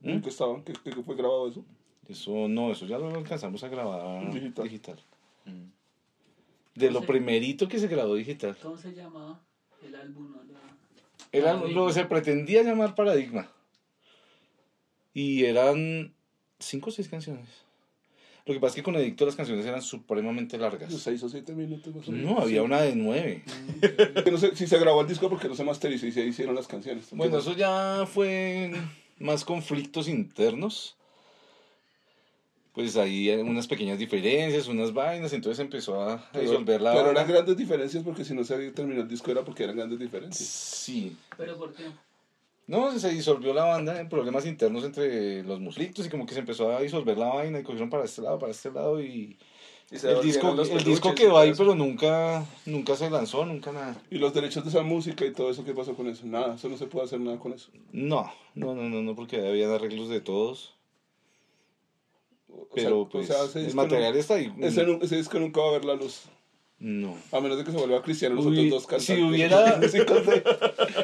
¿Mm? 0.00 0.10
¿En 0.10 0.22
qué 0.22 0.30
estaban? 0.30 0.64
¿Qué, 0.64 0.72
qué 0.82 0.90
fue 1.02 1.14
grabado 1.14 1.48
eso? 1.48 1.64
Eso 2.08 2.48
no, 2.48 2.72
eso 2.72 2.86
ya 2.86 2.98
lo 2.98 3.08
alcanzamos 3.14 3.62
a 3.62 3.68
grabar 3.68 4.32
Digital. 4.32 4.64
digital. 4.64 4.98
De 6.74 6.90
lo 6.90 7.02
primerito 7.02 7.68
que 7.68 7.78
se 7.78 7.86
grabó 7.88 8.14
digital. 8.14 8.56
¿Cómo 8.62 8.76
se 8.76 8.92
llamaba 8.92 9.40
el 9.86 9.94
álbum? 9.94 10.32
no? 10.32 10.42
La- 10.52 10.60
Era 11.32 11.54
Paradigma. 11.54 11.80
lo 11.80 11.86
que 11.86 11.92
se 11.92 12.04
pretendía 12.04 12.62
llamar 12.62 12.94
Paradigma. 12.94 13.48
Y 15.12 15.44
eran 15.44 16.12
cinco 16.58 16.90
o 16.90 16.92
seis 16.92 17.08
canciones. 17.08 17.46
Lo 18.46 18.52
que 18.52 18.60
pasa 18.60 18.72
es 18.72 18.74
que 18.76 18.82
con 18.82 18.94
Edicto 18.96 19.24
las 19.24 19.36
canciones 19.36 19.64
eran 19.64 19.80
supremamente 19.80 20.58
largas. 20.58 20.92
seis 20.94 21.22
o 21.22 21.28
siete 21.28 21.54
minutos 21.54 21.94
más 21.94 22.08
o 22.08 22.12
menos. 22.12 22.30
No, 22.30 22.40
había 22.42 22.62
una 22.62 22.80
de 22.82 22.94
nueve. 22.94 23.42
Que 24.24 24.30
no 24.30 24.36
sé 24.38 24.54
si 24.56 24.66
se 24.66 24.78
grabó 24.78 25.00
el 25.02 25.06
disco 25.08 25.30
porque 25.30 25.48
no 25.48 25.54
se 25.54 25.64
masterizó 25.64 26.06
y 26.06 26.12
se 26.12 26.24
hicieron 26.26 26.54
las 26.54 26.66
canciones. 26.66 27.08
Bueno, 27.12 27.38
eso 27.38 27.54
ya 27.56 28.04
fue 28.06 28.72
más 29.18 29.44
conflictos 29.44 30.08
internos. 30.08 30.96
Pues 32.74 32.96
ahí 32.96 33.30
hay 33.30 33.40
unas 33.40 33.68
pequeñas 33.68 33.98
diferencias, 33.98 34.66
unas 34.66 34.92
vainas, 34.92 35.32
entonces 35.32 35.60
empezó 35.60 36.02
a 36.02 36.28
disolver 36.38 36.80
la 36.80 36.92
Pero 36.92 37.12
eran 37.12 37.28
grandes 37.28 37.56
diferencias 37.56 38.02
porque 38.02 38.24
si 38.24 38.34
no 38.34 38.42
se 38.42 38.72
terminó 38.72 39.02
el 39.02 39.08
disco 39.08 39.30
era 39.30 39.44
porque 39.44 39.62
eran 39.62 39.76
grandes 39.76 39.98
diferencias. 39.98 40.48
Sí, 40.48 41.16
¿Pero 41.36 41.56
por 41.56 41.72
qué? 41.72 41.84
No, 42.66 42.98
se 42.98 43.10
disolvió 43.10 43.54
la 43.54 43.64
banda 43.64 44.00
en 44.00 44.08
problemas 44.08 44.46
internos 44.46 44.84
entre 44.84 45.44
los 45.44 45.60
muslitos 45.60 46.06
y 46.06 46.08
como 46.08 46.26
que 46.26 46.34
se 46.34 46.40
empezó 46.40 46.74
a 46.74 46.80
disolver 46.80 47.16
la 47.16 47.26
vaina 47.26 47.60
y 47.60 47.62
cogieron 47.62 47.90
para 47.90 48.04
este 48.04 48.22
lado, 48.22 48.38
para 48.38 48.52
este 48.52 48.72
lado 48.72 49.00
y 49.00 49.36
el 49.90 50.22
disco, 50.22 50.56
el 50.60 50.82
disco 50.82 51.14
quedó 51.14 51.38
ahí 51.38 51.52
pero 51.56 51.74
nunca, 51.74 52.44
nunca 52.64 52.96
se 52.96 53.10
lanzó, 53.10 53.44
nunca 53.44 53.70
nada. 53.70 53.96
Y 54.10 54.16
los 54.16 54.32
derechos 54.32 54.64
de 54.64 54.70
esa 54.70 54.82
música 54.82 55.24
y 55.24 55.32
todo 55.32 55.50
eso, 55.50 55.64
¿qué 55.64 55.74
pasó 55.74 55.94
con 55.94 56.08
eso? 56.08 56.26
Nada, 56.26 56.54
eso 56.54 56.68
no 56.68 56.76
se 56.78 56.86
puede 56.86 57.04
hacer 57.04 57.20
nada 57.20 57.38
con 57.38 57.52
eso. 57.52 57.70
No, 57.92 58.32
no, 58.54 58.74
no, 58.74 58.88
no, 58.88 59.02
no 59.02 59.14
porque 59.14 59.46
había 59.46 59.72
arreglos 59.72 60.08
de 60.08 60.20
todos, 60.20 60.73
O 62.56 62.68
pero 62.74 63.02
sea, 63.02 63.10
pues 63.10 63.30
o 63.30 63.32
sea, 63.34 63.44
ese 63.44 63.58
el 63.60 63.64
disco 63.66 63.82
material 63.82 64.12
no- 64.14 64.18
está 64.20 64.34
ahí. 64.34 64.52
ese, 64.60 64.98
ese 65.02 65.16
disco 65.16 65.38
nunca 65.38 65.60
va 65.60 65.68
a 65.68 65.72
ver 65.72 65.84
la 65.84 65.94
luz. 65.94 66.22
No. 66.78 67.16
A 67.32 67.40
menos 67.40 67.56
de 67.58 67.64
que 67.64 67.70
se 67.70 67.76
vuelva 67.78 68.02
cristiano 68.02 68.34
los 68.34 68.46
Hubi- 68.46 68.66
otros 68.66 68.70
dos 68.70 68.86
cantantes. 68.86 69.16
si 69.16 69.22
hubiera- 69.22 69.80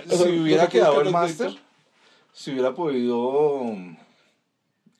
Si 0.08 0.22
hubiera 0.40 0.64
¿Los 0.64 0.72
quedado 0.72 1.00
el 1.00 1.10
máster, 1.10 1.56
si 2.32 2.50
hubiera 2.52 2.74
podido 2.74 3.76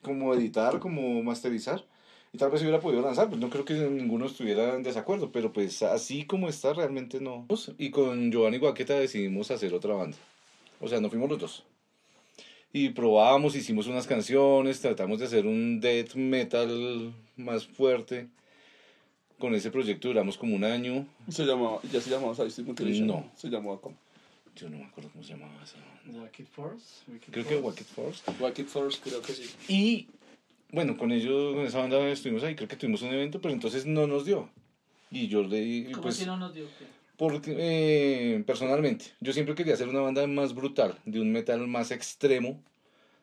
como 0.01 0.33
editar, 0.33 0.79
como 0.79 1.21
masterizar, 1.23 1.85
y 2.33 2.37
tal 2.37 2.49
vez 2.49 2.61
se 2.61 2.65
hubiera 2.65 2.81
podido 2.81 3.01
lanzar, 3.01 3.27
pues 3.29 3.39
no 3.39 3.49
creo 3.49 3.65
que 3.65 3.73
ninguno 3.73 4.25
estuviera 4.25 4.73
en 4.75 4.83
desacuerdo, 4.83 5.31
pero 5.31 5.51
pues 5.53 5.83
así 5.83 6.25
como 6.25 6.47
está, 6.49 6.73
realmente 6.73 7.19
no. 7.19 7.45
Y 7.77 7.91
con 7.91 8.31
Giovanni 8.31 8.57
Guaqueta 8.57 8.97
decidimos 8.97 9.51
hacer 9.51 9.73
otra 9.73 9.93
banda. 9.93 10.17
O 10.79 10.87
sea, 10.87 10.99
no 11.01 11.09
fuimos 11.09 11.29
los 11.29 11.39
dos. 11.39 11.63
Y 12.73 12.89
probábamos, 12.89 13.55
hicimos 13.55 13.87
unas 13.87 14.07
canciones, 14.07 14.79
tratamos 14.79 15.19
de 15.19 15.25
hacer 15.25 15.45
un 15.45 15.81
death 15.81 16.15
metal 16.15 17.13
más 17.35 17.65
fuerte. 17.65 18.29
Con 19.39 19.55
ese 19.55 19.71
proyecto 19.71 20.07
duramos 20.07 20.37
como 20.37 20.55
un 20.55 20.63
año. 20.63 21.05
Se 21.27 21.45
llamaba, 21.45 21.79
ya 21.91 21.99
se 21.99 22.09
llamaba 22.09 22.35
Sadistic 22.35 22.65
Mutilation. 22.65 23.07
No. 23.07 23.31
Se 23.35 23.49
llamaba 23.49 23.81
como. 23.81 23.97
Yo 24.55 24.69
no 24.69 24.77
me 24.77 24.85
acuerdo 24.85 25.09
cómo 25.11 25.23
se 25.23 25.33
llamaba 25.33 25.53
esa. 25.63 25.77
Wicked 26.05 26.45
Force. 26.45 27.03
Wicked 27.07 27.31
Creo 27.31 27.45
que 27.45 27.55
Force. 27.55 27.65
Wacket 27.65 27.87
Force. 27.87 28.23
Wacket 28.39 28.67
Force, 28.67 28.99
creo 29.03 29.21
que 29.21 29.33
sí. 29.33 29.49
Y 29.67 30.07
bueno, 30.71 30.95
con 30.97 31.11
ellos, 31.11 31.53
con 31.55 31.65
esa 31.65 31.79
banda 31.79 31.99
estuvimos 32.09 32.43
ahí, 32.43 32.55
creo 32.55 32.67
que 32.67 32.75
tuvimos 32.77 33.01
un 33.01 33.09
evento, 33.09 33.41
pero 33.41 33.53
entonces 33.53 33.85
no 33.85 34.07
nos 34.07 34.25
dio. 34.25 34.49
Y 35.09 35.27
yo 35.27 35.43
le 35.43 35.91
¿Cómo 35.91 36.03
pues, 36.03 36.15
si 36.15 36.25
no 36.25 36.37
nos 36.37 36.53
dio 36.53 36.65
qué? 36.79 36.85
Porque, 37.21 37.53
eh, 37.55 38.43
personalmente, 38.47 39.05
yo 39.19 39.31
siempre 39.31 39.53
quería 39.53 39.75
hacer 39.75 39.87
una 39.87 40.01
banda 40.01 40.25
más 40.25 40.55
brutal, 40.55 40.97
de 41.05 41.21
un 41.21 41.31
metal 41.31 41.67
más 41.67 41.91
extremo, 41.91 42.59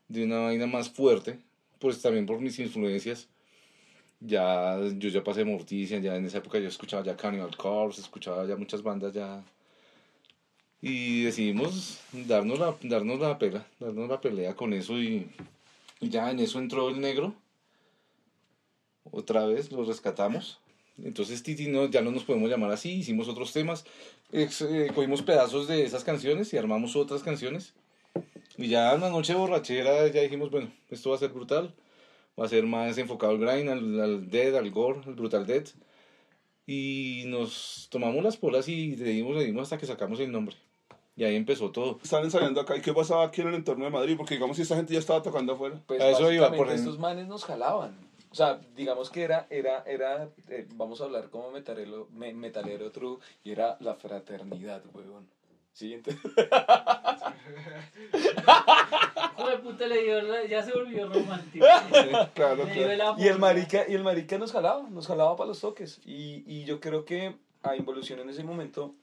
de 0.07 0.23
una 0.23 0.39
vaina 0.39 0.69
más 0.69 0.89
fuerte, 0.89 1.41
pues 1.81 2.01
también 2.01 2.25
por 2.25 2.41
mis 2.41 2.61
influencias. 2.61 3.29
Ya, 4.21 4.79
yo 4.99 5.09
ya 5.09 5.25
pasé 5.25 5.45
Morticia, 5.45 5.99
ya 5.99 6.15
en 6.15 6.27
esa 6.27 6.39
época 6.39 6.61
yo 6.61 6.69
escuchaba 6.69 7.03
ya 7.03 7.17
Cannibal 7.17 7.57
Corpse, 7.57 8.01
escuchaba 8.01 8.47
ya 8.47 8.55
muchas 8.55 8.85
bandas 8.85 9.13
ya. 9.13 9.43
Y 10.81 11.25
decidimos 11.25 11.99
darnos 12.13 12.61
la, 12.61 12.77
darnos 12.83 13.19
la 13.19 13.37
pela, 13.37 13.67
darnos 13.81 14.09
la 14.09 14.21
pelea 14.21 14.55
con 14.55 14.75
eso 14.75 14.97
y, 14.97 15.29
y 15.99 16.09
ya 16.09 16.31
en 16.31 16.39
eso 16.39 16.61
entró 16.61 16.89
el 16.89 17.01
negro. 17.01 17.35
Otra 19.11 19.45
vez 19.47 19.73
lo 19.73 19.85
rescatamos. 19.85 20.61
Entonces 21.03 21.43
Titi 21.43 21.69
no, 21.69 21.87
ya 21.87 22.01
no 22.03 22.11
nos 22.11 22.25
podemos 22.25 22.51
llamar 22.51 22.71
así, 22.73 22.93
hicimos 22.93 23.29
otros 23.29 23.53
temas, 23.53 23.85
ex- 24.33 24.63
eh, 24.63 24.91
cogimos 24.95 25.23
pedazos 25.23 25.69
de 25.69 25.85
esas 25.85 26.03
canciones 26.05 26.53
y 26.53 26.57
armamos 26.59 26.97
otras 26.97 27.23
canciones. 27.23 27.75
Y 28.57 28.69
ya 28.69 28.93
en 28.95 29.01
la 29.01 29.11
noche 29.11 29.35
borrachera 29.35 30.09
ya 30.09 30.23
dijimos, 30.23 30.51
bueno, 30.51 30.71
esto 30.91 31.11
va 31.11 31.17
a 31.17 31.19
ser 31.21 31.31
brutal, 31.31 31.73
va 32.39 32.47
a 32.47 32.49
ser 32.49 32.65
más 32.67 32.99
enfocado 32.99 33.33
al 33.33 33.39
grind, 33.39 33.69
al, 33.71 34.01
al 34.01 34.29
dead, 34.31 34.57
al 34.57 34.71
gore, 34.73 35.01
al 35.07 35.15
brutal 35.15 35.47
dead. 35.47 35.65
Y 36.67 37.25
nos 37.27 37.89
tomamos 37.91 38.23
las 38.23 38.37
polas 38.37 38.69
y 38.69 38.97
le 38.97 39.11
dimos, 39.11 39.37
le 39.37 39.45
dimos 39.45 39.63
hasta 39.63 39.79
que 39.79 39.87
sacamos 39.87 40.21
el 40.21 40.31
nombre. 40.33 40.57
Y 41.17 41.25
ahí 41.25 41.35
empezó 41.37 41.71
todo. 41.71 41.99
Están 42.03 42.25
ensayando 42.25 42.61
acá. 42.61 42.77
¿Y 42.77 42.81
qué 42.81 42.93
pasaba 42.93 43.25
aquí 43.25 43.41
en 43.41 43.49
el 43.49 43.55
entorno 43.55 43.85
de 43.85 43.91
Madrid? 43.91 44.17
Porque 44.17 44.35
digamos 44.35 44.57
si 44.57 44.63
esta 44.63 44.77
gente 44.77 44.93
ya 44.93 44.99
estaba 45.01 45.23
tocando 45.23 45.55
afuera. 45.55 45.81
Pues 45.87 46.01
A 46.01 46.11
eso 46.11 46.31
iba, 46.33 46.49
básicamente 46.49 46.57
por 46.65 46.73
estos 46.73 46.99
manes 46.99 47.27
nos 47.27 47.45
jalaban. 47.45 47.97
O 48.31 48.35
sea, 48.35 48.61
digamos 48.75 49.11
que 49.11 49.23
era, 49.23 49.47
era, 49.51 49.83
era, 49.87 50.29
eh, 50.49 50.67
vamos 50.75 51.01
a 51.01 51.05
hablar 51.05 51.31
como 51.31 51.51
metalero, 51.51 52.09
me- 52.13 52.35
metalero 52.35 52.91
true, 52.93 53.19
y 53.43 53.53
era 53.53 53.77
la 53.81 53.95
fraternidad, 53.95 54.83
huevón. 54.93 55.29
Siguiente. 55.73 56.17
Joder, 59.37 59.61
puta, 59.63 59.87
le 59.87 60.03
dio, 60.03 60.45
ya 60.47 60.63
se 60.63 60.73
volvió 60.73 61.09
romántico. 61.09 61.65
Claro, 62.35 62.65
claro. 62.75 63.15
Y 63.19 63.29
el 63.29 63.39
marica, 63.39 63.85
y 63.89 63.95
el 63.95 64.03
marica 64.03 64.39
nos 64.39 64.53
jalaba, 64.53 64.89
nos 64.91 65.07
jalaba 65.07 65.37
para 65.37 65.49
los 65.49 65.61
toques. 65.61 66.01
Y, 66.05 66.43
y 66.47 66.65
yo 66.65 66.81
creo 66.81 67.05
que 67.05 67.37
a 67.63 67.77
Involución 67.77 68.19
en 68.21 68.29
ese 68.31 68.43
momento 68.45 68.95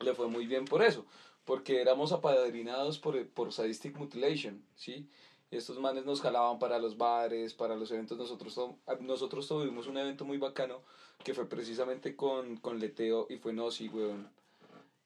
le 0.00 0.14
fue 0.14 0.28
muy 0.28 0.46
bien 0.46 0.64
por 0.64 0.82
eso. 0.82 1.04
Porque 1.44 1.80
éramos 1.82 2.12
apadrinados 2.12 2.98
por, 2.98 3.26
por 3.28 3.52
Sadistic 3.52 3.96
Mutilation, 3.98 4.62
¿sí? 4.76 5.08
Y 5.33 5.33
estos 5.50 5.78
manes 5.78 6.04
nos 6.04 6.20
jalaban 6.20 6.58
para 6.58 6.78
los 6.78 6.96
bares, 6.98 7.54
para 7.54 7.76
los 7.76 7.90
eventos. 7.90 8.18
Nosotros, 8.18 8.54
to- 8.54 8.78
nosotros 9.00 9.46
tuvimos 9.46 9.86
un 9.86 9.98
evento 9.98 10.24
muy 10.24 10.38
bacano 10.38 10.82
que 11.22 11.32
fue 11.34 11.48
precisamente 11.48 12.16
con, 12.16 12.56
con 12.56 12.78
Leteo 12.78 13.26
y 13.30 13.36
fue 13.36 13.52
Nosi, 13.52 13.88
weón. 13.88 14.28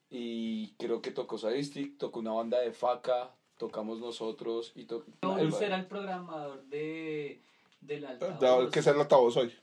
Y 0.09 0.69
creo 0.79 1.01
que 1.01 1.11
tocó 1.11 1.37
Sadistic, 1.37 1.97
tocó 1.97 2.19
una 2.19 2.31
banda 2.31 2.59
de 2.59 2.71
faca, 2.71 3.31
tocamos 3.57 3.99
nosotros 3.99 4.71
y 4.75 4.85
to- 4.85 5.03
Raúl 5.21 5.53
era 5.61 5.75
el 5.77 5.85
programador 5.85 6.63
de, 6.65 7.41
del 7.81 8.05
altavoz. 8.05 8.71
Que 8.71 8.81
sea 8.81 8.93
el 8.93 9.01
altavoz 9.01 9.37
hoy. 9.37 9.53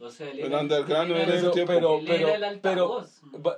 O 0.00 0.08
sea, 0.10 0.30
él 0.30 0.38
era- 0.38 0.60
underground 0.60 1.10
era- 1.10 1.22
ese 1.34 1.40
pero, 1.40 1.50
tiempo. 1.50 1.72
pero, 1.72 2.00
pero, 2.06 2.28
era 2.28 2.48
el 2.50 2.60
pero, 2.60 3.04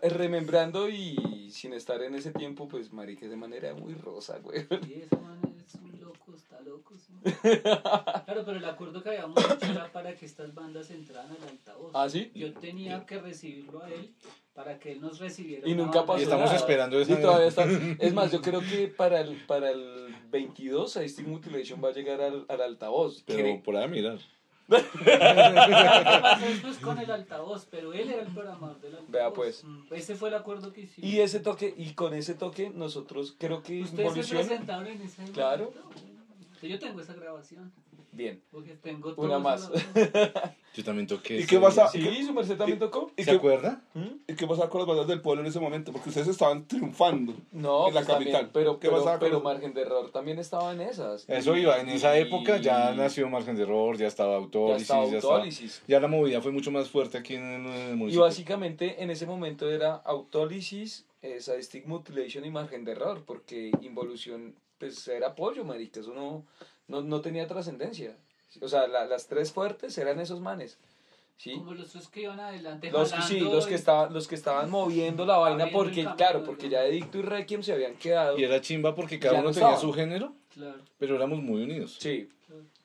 remembrando 0.02 0.88
y 0.88 1.50
sin 1.50 1.74
estar 1.74 2.02
en 2.02 2.14
ese 2.14 2.32
tiempo, 2.32 2.66
pues, 2.68 2.90
marica, 2.92 3.28
de 3.28 3.36
manera 3.36 3.74
muy 3.74 3.92
rosa, 3.92 4.38
güey. 4.38 4.60
Sí, 4.82 5.02
ese 5.04 5.16
man 5.16 5.38
es 5.42 5.44
un 5.44 5.49
loco, 5.49 5.49
Claro, 7.42 8.44
pero 8.44 8.56
el 8.58 8.64
acuerdo 8.64 9.02
que 9.02 9.08
habíamos 9.10 9.38
hecho 9.38 9.66
era 9.72 9.90
para 9.92 10.14
que 10.14 10.26
estas 10.26 10.54
bandas 10.54 10.90
entraran 10.90 11.30
al 11.30 11.48
altavoz. 11.48 11.90
¿Ah, 11.94 12.08
sí? 12.08 12.30
Yo 12.34 12.52
tenía 12.54 13.04
que 13.06 13.18
recibirlo 13.20 13.82
a 13.82 13.88
él 13.90 14.14
para 14.54 14.78
que 14.78 14.92
él 14.92 15.00
nos 15.00 15.18
recibiera. 15.18 15.68
Y 15.68 15.72
una 15.72 15.84
nunca 15.84 15.98
banda 16.00 16.06
pasó 16.14 16.20
Y 16.20 16.22
estamos 16.24 16.44
nada. 16.46 16.56
esperando 16.56 16.98
Y 16.98 17.02
esa- 17.02 17.20
todavía 17.20 17.48
está. 17.48 17.64
Es 17.98 18.14
más, 18.14 18.32
yo 18.32 18.40
creo 18.40 18.60
que 18.60 18.88
para 18.88 19.20
el, 19.20 19.36
para 19.46 19.70
el 19.70 20.14
22, 20.30 20.92
Sadistic 20.92 21.26
Mutilation 21.26 21.82
va 21.82 21.88
a 21.88 21.92
llegar 21.92 22.20
al, 22.20 22.44
al 22.48 22.60
altavoz. 22.60 23.22
Pero 23.26 23.62
por 23.62 23.76
ahí 23.76 23.88
mirar. 23.88 24.18
Lo 24.68 24.76
que 24.78 26.20
pasó 26.22 26.46
después 26.46 26.76
con 26.78 26.98
el 26.98 27.10
altavoz, 27.10 27.66
pero 27.70 27.92
él 27.92 28.08
era 28.10 28.22
el 28.22 28.32
programador 28.32 28.80
del 28.80 28.92
altavoz. 28.92 29.10
Vea, 29.10 29.32
pues. 29.32 29.64
Mm, 29.64 29.82
Ese 29.92 30.14
fue 30.14 30.28
el 30.28 30.36
acuerdo 30.36 30.72
que 30.72 30.82
hicimos. 30.82 31.10
Y 31.10 31.20
ese 31.20 31.40
toque, 31.40 31.74
y 31.76 31.94
con 31.94 32.14
ese 32.14 32.34
toque, 32.34 32.70
nosotros 32.70 33.34
creo 33.36 33.62
que 33.64 33.82
Ustedes 33.82 34.26
se 34.26 34.34
presentaron 34.36 34.86
en 34.86 35.02
ese 35.02 35.24
Claro. 35.32 35.72
momento. 35.74 36.09
Yo 36.62 36.78
tengo 36.78 37.00
esa 37.00 37.14
grabación. 37.14 37.72
Bien. 38.12 38.42
Porque 38.50 38.74
tengo 38.74 39.14
Una 39.16 39.38
más. 39.38 39.70
Yo 40.74 40.84
también 40.84 41.06
toqué. 41.06 41.34
¿Y 41.34 41.38
ese 41.38 41.46
qué 41.46 41.58
pasa? 41.60 41.88
Sí, 41.88 42.24
su 42.24 42.32
merced 42.32 42.56
también 42.56 42.78
tocó. 42.78 43.10
¿Y 43.16 43.22
¿Se 43.24 43.30
qué, 43.30 43.36
acuerda? 43.36 43.82
¿Mm? 43.94 44.06
¿Y 44.28 44.34
qué 44.34 44.46
pasaba 44.46 44.68
con 44.68 44.80
las 44.80 44.88
bandas 44.88 45.06
del 45.08 45.20
pueblo 45.20 45.42
en 45.42 45.48
ese 45.48 45.58
momento? 45.60 45.90
Porque 45.92 46.08
ustedes 46.10 46.28
estaban 46.28 46.66
triunfando. 46.66 47.34
No, 47.52 47.88
En 47.88 47.94
la 47.94 48.00
pues 48.00 48.06
también, 48.08 48.32
capital. 48.32 48.50
pero, 48.52 48.78
¿Qué 48.78 48.88
pero, 48.88 48.98
pasaba 48.98 49.18
con 49.18 49.26
pero 49.26 49.34
los- 49.34 49.42
Margen 49.44 49.74
de 49.74 49.80
Error 49.82 50.10
también 50.10 50.38
estaba 50.38 50.72
en 50.72 50.80
esas. 50.80 51.24
Eso 51.28 51.56
Y- 51.56 51.62
iba, 51.62 51.80
en 51.80 51.88
esa 51.88 52.16
y- 52.18 52.22
época 52.22 52.56
ya 52.58 52.94
nació 52.94 53.28
Margen 53.28 53.56
de 53.56 53.62
Error, 53.62 53.96
ya 53.96 54.06
estaba 54.06 54.32
Ya 54.32 54.36
Autólisis, 54.38 54.82
estaba 54.82 55.06
ya, 55.06 55.16
estaba- 55.18 55.34
autólisis. 55.36 55.82
ya 55.88 56.00
la 56.00 56.08
movida 56.08 56.40
fue 56.40 56.52
mucho 56.52 56.70
más 56.70 56.88
fuerte 56.90 57.18
aquí 57.18 57.34
en 57.36 57.44
el, 57.44 57.66
en 57.66 57.72
el 57.72 57.92
Y 57.94 57.96
municipio. 57.96 58.22
básicamente 58.22 59.02
en 59.02 59.10
ese 59.10 59.26
momento 59.26 59.70
era 59.70 59.94
autólisis, 59.94 61.06
eh, 61.22 61.40
sadistic 61.40 61.86
mutilation 61.86 62.44
y 62.44 62.50
margen 62.50 62.84
de 62.84 62.92
error, 62.92 63.22
porque 63.26 63.70
involución 63.82 64.54
pues 64.80 65.06
era 65.06 65.28
apoyo, 65.28 65.64
marica, 65.64 66.00
eso 66.00 66.12
no, 66.12 66.44
no, 66.88 67.02
no 67.02 67.20
tenía 67.20 67.46
trascendencia. 67.46 68.16
O 68.60 68.66
sea, 68.66 68.88
la- 68.88 69.04
las 69.06 69.28
tres 69.28 69.52
fuertes 69.52 69.96
eran 69.98 70.18
esos 70.18 70.40
manes. 70.40 70.78
¿sí? 71.36 71.52
Como 71.54 71.72
los 71.74 71.90
tres 71.90 72.08
que 72.08 72.22
iban 72.22 72.38
adelante. 72.40 72.90
Los, 72.90 73.10
sí, 73.10 73.14
jalando 73.16 73.54
los 73.54 73.66
que, 73.66 73.72
y- 73.72 73.76
estaban, 73.76 74.12
los 74.12 74.26
que 74.28 74.34
estaban 74.34 74.68
moviendo 74.70 75.24
la 75.24 75.36
vaina 75.38 75.68
porque, 75.72 76.06
claro, 76.16 76.40
¿no? 76.40 76.44
porque 76.46 76.68
ya 76.68 76.84
Edicto 76.84 77.18
y 77.18 77.22
Requiem 77.22 77.62
se 77.62 77.72
habían 77.72 77.94
quedado. 77.96 78.36
Y 78.38 78.42
era 78.44 78.60
chimba 78.60 78.94
porque 78.94 79.18
cada 79.20 79.34
uno 79.40 79.48
no 79.50 79.54
tenía 79.54 79.76
su 79.76 79.92
género, 79.92 80.34
Claro. 80.52 80.82
pero 80.98 81.14
éramos 81.16 81.40
muy 81.42 81.62
unidos. 81.62 81.96
Sí, 82.00 82.28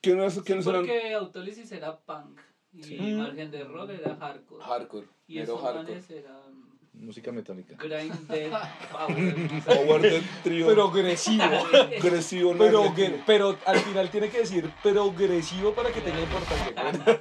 ¿Quiénes, 0.02 0.40
quiénes 0.42 0.68
eran? 0.68 0.82
Porque 0.82 1.14
Autólisis 1.16 1.72
era 1.72 1.98
punk. 1.98 2.40
Y 2.72 2.84
Sí. 2.84 2.98
Margen 3.00 3.50
de 3.52 3.60
Error 3.60 3.90
era 3.90 4.16
hardcore. 4.18 4.64
hardcore, 4.64 5.08
y 5.28 5.40
pero 5.40 5.44
esos 5.54 5.62
hardcore. 5.62 5.90
manes 5.94 6.10
eran 6.12 6.65
Música 7.00 7.32
metálica. 7.32 7.76
grind 7.78 8.28
dead 8.28 8.52
power. 8.92 9.62
Power 9.66 10.02
del 10.02 10.24
trío. 10.44 10.68
Progresivo. 10.68 11.44
agresivo. 12.00 12.54
¿no? 12.54 12.60
Pero, 12.60 12.94
pero 13.26 13.58
al 13.66 13.80
final 13.80 14.10
tiene 14.10 14.30
que 14.30 14.40
decir 14.40 14.72
progresivo 14.82 15.74
para 15.74 15.92
que 15.92 16.02
tenga 16.02 16.20
importancia. 16.22 17.20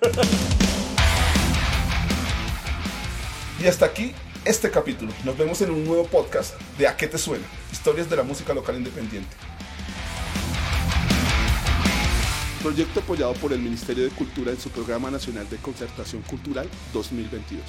Y 3.61 3.67
hasta 3.67 3.87
aquí 3.87 4.13
este 4.45 4.71
capítulo. 4.71 5.13
Nos 5.25 5.39
vemos 5.39 5.61
en 5.63 5.71
un 5.71 5.85
nuevo 5.85 6.07
podcast 6.07 6.61
de 6.79 6.87
¿A 6.87 6.97
qué 6.97 7.07
te 7.07 7.19
suena? 7.19 7.47
Historias 7.73 8.11
de 8.11 8.17
la 8.17 8.23
música 8.23 8.53
local 8.53 8.77
independiente. 8.77 9.35
Proyecto 12.63 13.01
apoyado 13.01 13.35
por 13.35 13.53
el 13.53 13.61
Ministerio 13.61 14.05
de 14.05 14.11
Cultura 14.11 14.51
en 14.51 14.59
su 14.59 14.71
Programa 14.71 15.11
Nacional 15.11 15.49
de 15.51 15.59
Concertación 15.59 16.23
Cultural 16.23 16.69
2022. 16.93 17.63